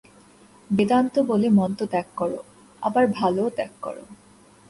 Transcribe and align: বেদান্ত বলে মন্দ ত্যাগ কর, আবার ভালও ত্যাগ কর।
বেদান্ত 0.69 1.15
বলে 1.21 1.47
মন্দ 1.49 1.79
ত্যাগ 1.85 2.07
কর, 2.15 2.31
আবার 2.81 3.03
ভালও 3.17 3.45
ত্যাগ 3.49 3.73
কর। 3.81 3.95